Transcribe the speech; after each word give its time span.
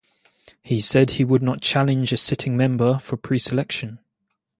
He 0.63 0.81
said 0.81 1.11
he 1.11 1.23
would 1.23 1.43
not 1.43 1.61
challenge 1.61 2.11
a 2.11 2.17
sitting 2.17 2.57
member 2.57 2.97
for 2.97 3.17
pre-selection. 3.17 3.99